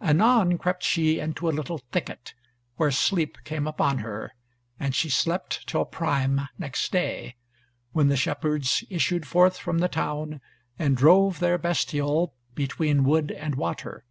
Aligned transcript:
Anon 0.00 0.56
crept 0.56 0.84
she 0.84 1.18
into 1.18 1.48
a 1.48 1.50
little 1.50 1.78
thicket, 1.90 2.32
where 2.76 2.92
sleep 2.92 3.38
came 3.42 3.66
upon 3.66 3.98
her, 4.06 4.30
and 4.78 4.94
she 4.94 5.08
slept 5.10 5.66
till 5.66 5.84
prime 5.84 6.42
next 6.58 6.92
day, 6.92 7.34
when 7.90 8.06
the 8.06 8.16
shepherds 8.16 8.84
issued 8.88 9.26
forth 9.26 9.58
from 9.58 9.78
the 9.78 9.88
town 9.88 10.40
and 10.78 10.96
drove 10.96 11.40
their 11.40 11.58
bestial 11.58 12.34
between 12.54 13.02
wood 13.02 13.32
and 13.32 13.56
water. 13.56 14.04